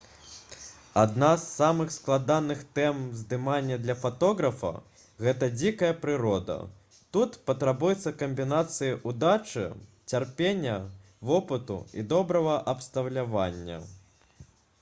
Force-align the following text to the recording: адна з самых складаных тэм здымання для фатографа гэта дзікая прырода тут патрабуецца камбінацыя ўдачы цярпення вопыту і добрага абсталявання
адна 1.01 1.27
з 1.39 1.43
самых 1.47 1.91
складаных 1.95 2.61
тэм 2.79 3.01
здымання 3.19 3.77
для 3.83 3.95
фатографа 4.05 4.71
гэта 5.27 5.49
дзікая 5.59 5.91
прырода 6.07 6.57
тут 7.17 7.37
патрабуецца 7.51 8.15
камбінацыя 8.25 8.97
ўдачы 9.13 9.69
цярпення 10.13 10.81
вопыту 11.33 11.81
і 12.01 12.09
добрага 12.15 12.57
абсталявання 12.75 13.83